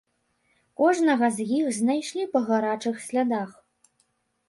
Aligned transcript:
Кожнага 0.81 1.29
з 1.37 1.47
іх 1.59 1.69
знайшлі 1.81 2.27
па 2.35 2.43
гарачых 2.51 2.95
слядах. 3.09 3.49